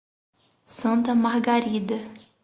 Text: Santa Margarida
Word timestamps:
Santa 0.77 1.13
Margarida 1.13 1.99